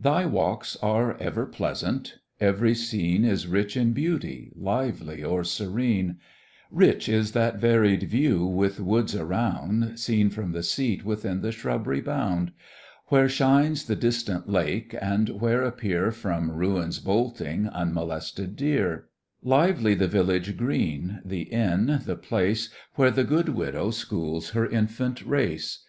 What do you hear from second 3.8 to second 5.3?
beauty, lively,